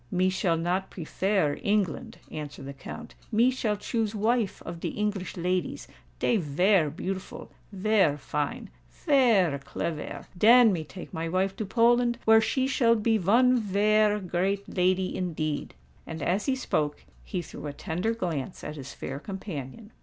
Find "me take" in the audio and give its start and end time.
10.73-11.13